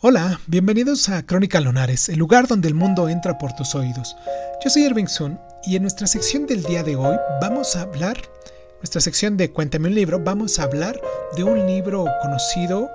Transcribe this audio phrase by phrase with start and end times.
[0.00, 4.14] Hola, bienvenidos a Crónica Lunares, el lugar donde el mundo entra por tus oídos.
[4.62, 8.16] Yo soy Irving Sun y en nuestra sección del día de hoy vamos a hablar,
[8.76, 11.00] nuestra sección de Cuéntame un libro, vamos a hablar
[11.34, 12.88] de un libro conocido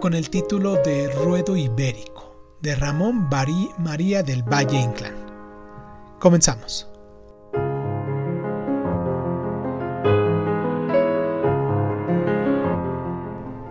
[0.00, 5.16] con el título de Ruedo Ibérico, de Ramón Barí María del Valle Inclán.
[6.20, 6.88] Comenzamos.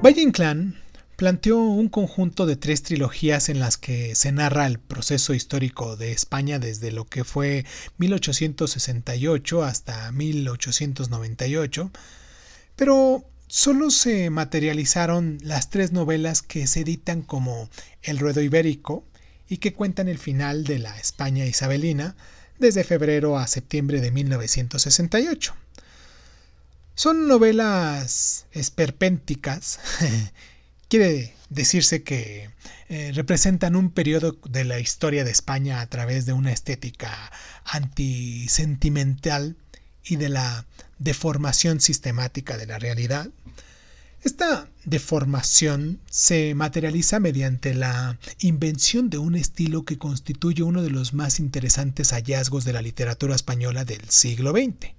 [0.01, 0.82] Valle Inclán
[1.23, 6.11] planteó un conjunto de tres trilogías en las que se narra el proceso histórico de
[6.11, 7.63] España desde lo que fue
[7.97, 11.91] 1868 hasta 1898,
[12.75, 17.69] pero solo se materializaron las tres novelas que se editan como
[18.01, 19.05] El Ruedo Ibérico
[19.47, 22.17] y que cuentan el final de la España isabelina
[22.59, 25.55] desde febrero a septiembre de 1968.
[26.95, 29.79] Son novelas esperpénticas
[30.93, 32.51] Quiere decirse que
[32.87, 37.31] eh, representan un periodo de la historia de España a través de una estética
[37.65, 39.57] antisentimental
[40.03, 40.67] y de la
[40.99, 43.31] deformación sistemática de la realidad.
[44.21, 51.11] Esta deformación se materializa mediante la invención de un estilo que constituye uno de los
[51.15, 54.93] más interesantes hallazgos de la literatura española del siglo XX.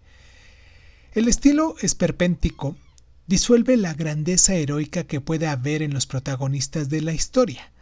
[1.12, 2.76] El estilo esperpéntico
[3.26, 7.72] disuelve la grandeza heroica que puede haber en los protagonistas de la historia,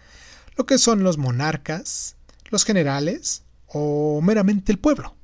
[0.56, 2.16] lo que son los monarcas,
[2.50, 5.16] los generales o meramente el pueblo.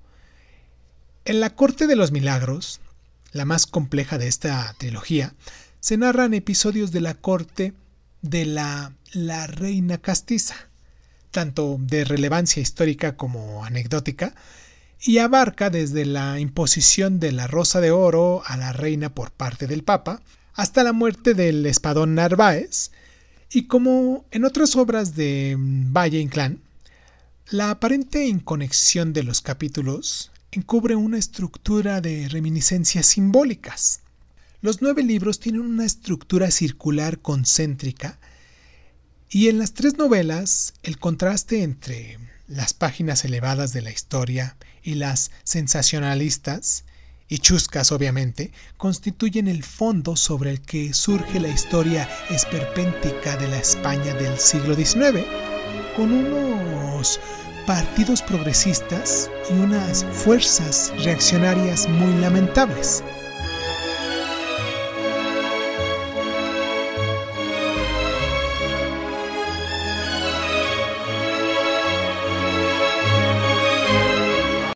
[1.25, 2.81] En la Corte de los Milagros,
[3.33, 5.35] la más compleja de esta trilogía,
[5.81, 7.75] se narran episodios de la corte
[8.23, 10.55] de la, la reina castiza,
[11.31, 14.35] tanto de relevancia histórica como anecdótica,
[15.01, 19.67] y abarca desde la imposición de la Rosa de Oro a la reina por parte
[19.67, 20.23] del Papa,
[20.55, 22.91] hasta la muerte del espadón Narváez,
[23.51, 26.61] y como en otras obras de Valle Inclán,
[27.51, 34.01] la aparente inconexión de los capítulos encubre una estructura de reminiscencias simbólicas.
[34.61, 38.19] Los nueve libros tienen una estructura circular concéntrica
[39.31, 44.95] y en las tres novelas el contraste entre las páginas elevadas de la historia y
[44.95, 46.85] las sensacionalistas,
[47.29, 53.59] y chuscas obviamente, constituyen el fondo sobre el que surge la historia esperpéntica de la
[53.59, 55.27] España del siglo XIX,
[55.95, 57.21] con unos
[57.67, 63.05] partidos progresistas y unas fuerzas reaccionarias muy lamentables.